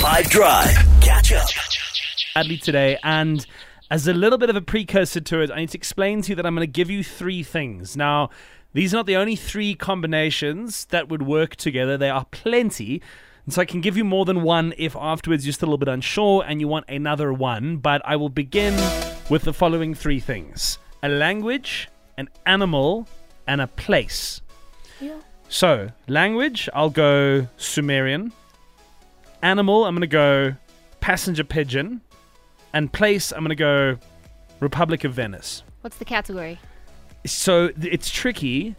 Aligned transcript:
5 0.00 0.30
Drive. 0.30 0.70
Catch 1.02 1.32
up. 1.32 1.46
badly 2.34 2.56
today. 2.56 2.96
And 3.02 3.44
as 3.90 4.08
a 4.08 4.14
little 4.14 4.38
bit 4.38 4.48
of 4.48 4.56
a 4.56 4.62
precursor 4.62 5.20
to 5.20 5.42
it, 5.42 5.50
I 5.50 5.56
need 5.56 5.68
to 5.70 5.76
explain 5.76 6.22
to 6.22 6.30
you 6.30 6.36
that 6.36 6.46
I'm 6.46 6.54
going 6.54 6.66
to 6.66 6.72
give 6.72 6.88
you 6.88 7.04
three 7.04 7.42
things. 7.42 7.98
Now, 7.98 8.30
these 8.72 8.94
are 8.94 8.96
not 8.96 9.04
the 9.04 9.16
only 9.16 9.36
three 9.36 9.74
combinations 9.74 10.86
that 10.86 11.10
would 11.10 11.20
work 11.20 11.54
together, 11.54 11.98
there 11.98 12.14
are 12.14 12.24
plenty. 12.30 13.02
And 13.44 13.52
so 13.52 13.60
I 13.60 13.66
can 13.66 13.82
give 13.82 13.94
you 13.98 14.04
more 14.04 14.24
than 14.24 14.40
one 14.40 14.72
if 14.78 14.96
afterwards 14.96 15.44
you're 15.44 15.52
still 15.52 15.68
a 15.68 15.70
little 15.72 15.78
bit 15.84 15.88
unsure 15.88 16.44
and 16.46 16.62
you 16.62 16.68
want 16.68 16.88
another 16.88 17.30
one. 17.30 17.76
But 17.76 18.00
I 18.06 18.16
will 18.16 18.30
begin 18.30 18.72
with 19.28 19.42
the 19.42 19.52
following 19.52 19.94
three 19.94 20.18
things 20.18 20.78
a 21.02 21.10
language, 21.10 21.90
an 22.16 22.30
animal, 22.46 23.06
and 23.46 23.60
a 23.60 23.66
place. 23.66 24.40
So, 25.50 25.90
language, 26.08 26.70
I'll 26.72 26.88
go 26.88 27.48
Sumerian. 27.58 28.32
Animal, 29.42 29.84
I'm 29.84 29.94
going 29.94 30.02
to 30.02 30.06
go 30.06 30.54
passenger 31.00 31.44
pigeon. 31.44 32.00
And 32.72 32.92
place, 32.92 33.32
I'm 33.32 33.40
going 33.40 33.48
to 33.50 33.54
go 33.56 33.98
Republic 34.60 35.04
of 35.04 35.12
Venice. 35.12 35.62
What's 35.80 35.96
the 35.96 36.04
category? 36.04 36.58
So 37.26 37.68
th- 37.68 37.92
it's 37.92 38.08
tricky 38.08 38.76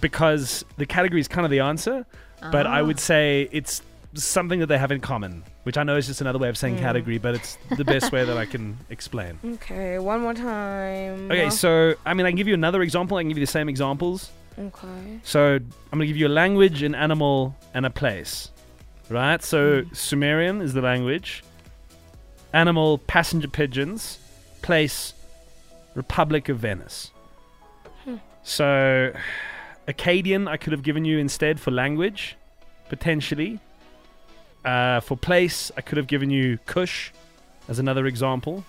because 0.00 0.64
the 0.76 0.86
category 0.86 1.20
is 1.20 1.28
kind 1.28 1.44
of 1.44 1.50
the 1.50 1.60
answer, 1.60 2.06
but 2.40 2.66
I 2.66 2.82
would 2.82 2.96
ah. 2.96 3.00
say 3.00 3.48
it's 3.52 3.82
something 4.14 4.60
that 4.60 4.66
they 4.66 4.78
have 4.78 4.92
in 4.92 5.00
common, 5.00 5.44
which 5.64 5.76
I 5.76 5.82
know 5.82 5.96
is 5.96 6.06
just 6.06 6.20
another 6.20 6.38
way 6.38 6.48
of 6.48 6.56
saying 6.56 6.76
hmm. 6.76 6.82
category, 6.82 7.18
but 7.18 7.34
it's 7.34 7.58
the 7.76 7.84
best 7.84 8.12
way 8.12 8.24
that 8.24 8.36
I 8.36 8.46
can 8.46 8.78
explain. 8.90 9.38
Okay, 9.54 9.98
one 9.98 10.20
more 10.20 10.34
time. 10.34 11.30
Okay, 11.30 11.50
so 11.50 11.94
I 12.04 12.14
mean, 12.14 12.26
I 12.26 12.30
can 12.30 12.36
give 12.36 12.48
you 12.48 12.54
another 12.54 12.82
example. 12.82 13.16
I 13.16 13.22
can 13.22 13.28
give 13.28 13.38
you 13.38 13.46
the 13.46 13.50
same 13.50 13.68
examples. 13.68 14.30
Okay. 14.58 15.20
So 15.22 15.54
I'm 15.54 15.64
gonna 15.90 16.06
give 16.06 16.16
you 16.16 16.28
a 16.28 16.36
language, 16.42 16.82
an 16.82 16.94
animal, 16.94 17.56
and 17.72 17.86
a 17.86 17.90
place. 17.90 18.50
Right? 19.08 19.42
So 19.42 19.84
Sumerian 19.92 20.60
is 20.60 20.72
the 20.72 20.82
language. 20.82 21.44
Animal, 22.52 22.98
passenger 22.98 23.48
pigeons. 23.48 24.18
Place, 24.62 25.12
Republic 25.94 26.48
of 26.48 26.58
Venice. 26.58 27.10
So 28.42 29.12
Akkadian 29.88 30.48
I 30.48 30.56
could 30.56 30.72
have 30.72 30.82
given 30.82 31.04
you 31.04 31.18
instead 31.18 31.58
for 31.58 31.70
language, 31.70 32.36
potentially. 32.88 33.58
Uh, 34.64 35.00
for 35.00 35.16
place, 35.16 35.70
I 35.76 35.80
could 35.80 35.98
have 35.98 36.06
given 36.06 36.30
you 36.30 36.58
Kush 36.66 37.10
as 37.68 37.78
another 37.78 38.06
example. 38.06 38.64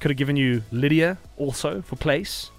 Could 0.00 0.10
have 0.10 0.18
given 0.18 0.36
you 0.36 0.62
Lydia 0.70 1.18
also 1.36 1.82
for 1.82 1.96
place. 1.96 2.50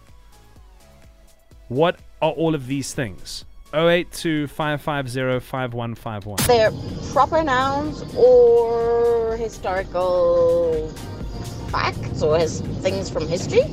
What 1.68 2.00
are 2.22 2.32
all 2.32 2.56
of 2.56 2.68
these 2.68 2.94
things? 2.94 3.46
082 3.74 4.48
550 4.48 5.40
5151. 5.46 6.48
They're 6.48 6.72
proper 7.14 7.44
nouns 7.44 8.04
or 8.16 9.36
historical 9.38 10.90
facts 11.70 12.22
or 12.22 12.38
his 12.38 12.62
things 12.82 13.10
from 13.10 13.28
history. 13.28 13.64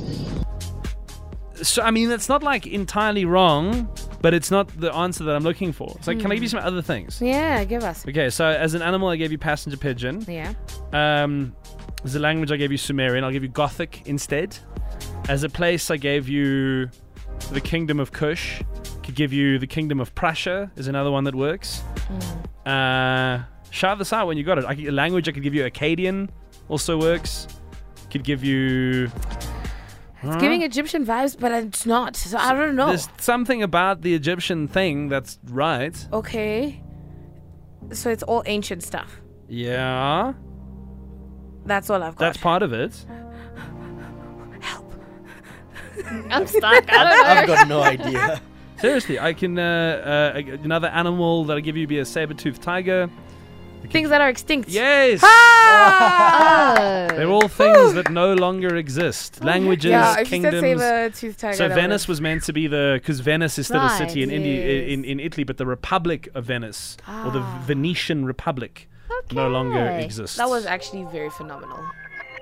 So, 1.61 1.81
I 1.81 1.91
mean, 1.91 2.09
it's 2.11 2.29
not 2.29 2.41
like 2.41 2.65
entirely 2.65 3.25
wrong, 3.25 3.89
but 4.21 4.33
it's 4.33 4.49
not 4.49 4.69
the 4.79 4.93
answer 4.93 5.25
that 5.25 5.35
I'm 5.35 5.43
looking 5.43 5.73
for. 5.73 5.97
So, 6.01 6.15
can 6.15 6.31
I 6.31 6.35
give 6.35 6.43
you 6.43 6.49
some 6.49 6.63
other 6.63 6.81
things? 6.81 7.21
Yeah, 7.21 7.65
give 7.65 7.83
us. 7.83 8.07
Okay, 8.07 8.29
so 8.29 8.45
as 8.45 8.73
an 8.73 8.81
animal, 8.81 9.09
I 9.09 9.17
gave 9.17 9.31
you 9.31 9.37
passenger 9.37 9.77
pigeon. 9.77 10.23
Yeah. 10.27 10.53
Um, 10.93 11.53
as 12.05 12.15
a 12.15 12.19
language, 12.19 12.51
I 12.51 12.55
gave 12.55 12.71
you 12.71 12.77
Sumerian. 12.77 13.25
I'll 13.25 13.31
give 13.31 13.43
you 13.43 13.49
Gothic 13.49 14.03
instead. 14.05 14.57
As 15.27 15.43
a 15.43 15.49
place, 15.49 15.91
I 15.91 15.97
gave 15.97 16.29
you 16.29 16.89
the 17.51 17.61
Kingdom 17.61 17.99
of 17.99 18.13
Kush. 18.13 18.61
Could 19.09 19.15
give 19.15 19.33
you 19.33 19.57
the 19.57 19.65
Kingdom 19.65 19.99
of 19.99 20.13
Prussia. 20.13 20.69
Is 20.75 20.87
another 20.87 21.09
one 21.09 21.23
that 21.23 21.33
works. 21.33 21.81
Uh, 22.63 23.39
shout 23.71 23.97
this 23.97 24.13
out 24.13 24.27
when 24.27 24.37
you 24.37 24.43
got 24.43 24.59
it. 24.59 24.65
I 24.65 24.75
could, 24.75 24.85
a 24.85 24.91
language, 24.91 25.27
I 25.27 25.31
could 25.31 25.41
give 25.41 25.55
you 25.55 25.63
Akkadian. 25.63 26.29
Also 26.67 26.95
works. 26.99 27.47
Could 28.11 28.23
give 28.23 28.43
you. 28.43 29.09
It's 30.21 30.35
giving 30.35 30.61
Egyptian 30.61 31.07
vibes, 31.07 31.35
but 31.39 31.51
it's 31.51 31.87
not. 31.87 32.15
So 32.17 32.37
I 32.37 32.53
don't 32.53 32.75
know. 32.75 32.89
There's 32.89 33.09
something 33.17 33.63
about 33.63 34.03
the 34.03 34.13
Egyptian 34.13 34.67
thing 34.67 35.09
that's 35.09 35.39
right. 35.45 35.95
Okay. 36.13 36.83
So 37.91 38.11
it's 38.11 38.21
all 38.21 38.43
ancient 38.45 38.83
stuff. 38.83 39.21
Yeah, 39.47 40.33
That's 41.65 41.89
all 41.89 42.03
I've 42.03 42.15
got. 42.15 42.25
that's 42.25 42.37
part 42.37 42.61
of 42.61 42.73
it. 42.73 42.93
Help. 44.59 44.93
I'm 46.29 46.45
stuck. 46.45 46.85
I 46.93 47.03
don't 47.03 47.17
know. 47.23 47.23
I've 47.27 47.47
got 47.47 47.67
no 47.67 47.81
idea. 47.81 48.41
Seriously, 48.81 49.19
I 49.19 49.33
can. 49.33 49.57
Uh, 49.59 50.33
uh, 50.35 50.41
another 50.63 50.87
animal 50.87 51.45
that 51.45 51.57
I 51.57 51.59
give 51.59 51.75
you 51.77 51.85
be 51.87 51.99
a 51.99 52.05
saber-toothed 52.05 52.61
tiger. 52.61 53.09
Things 53.91 54.09
that 54.09 54.19
are 54.21 54.29
extinct. 54.29 54.69
Yes. 54.69 55.21
Oh. 55.23 57.07
They're 57.15 57.27
all 57.29 57.47
things 57.47 57.93
that 57.93 58.11
no 58.11 58.33
longer 58.33 58.75
exist. 58.75 59.43
Languages, 59.43 59.89
Yeah, 59.89 60.13
if 60.13 60.19
you 60.19 60.25
kingdoms. 60.25 60.59
said 60.61 60.77
saber 60.77 61.09
tooth 61.15 61.37
tiger. 61.37 61.55
so 61.57 61.69
Venice 61.69 62.07
was 62.07 62.19
meant 62.21 62.43
to 62.43 62.53
be 62.53 62.67
the 62.67 62.99
because 63.01 63.19
Venice 63.21 63.57
is 63.57 63.67
still 63.67 63.81
a 63.81 63.89
city 63.97 64.21
in, 64.21 64.29
Right, 64.29 64.35
Indi- 64.37 64.93
in 64.93 65.05
in 65.05 65.19
Italy, 65.19 65.43
but 65.45 65.57
the 65.57 65.65
Republic 65.65 66.27
of 66.35 66.45
Venice 66.45 66.97
or 67.07 67.31
the 67.31 67.39
Ah. 67.39 67.63
Venetian 67.65 68.25
Republic 68.25 68.87
no 69.31 69.47
longer 69.49 69.79
exists. 69.99 70.37
That 70.37 70.49
was 70.49 70.65
actually 70.65 71.05
very 71.05 71.29
phenomenal. 71.31 71.79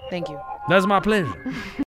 Thank 0.10 0.30
you. 0.30 0.40
That's 0.70 0.86
my 0.86 1.00
pleasure. 1.00 1.34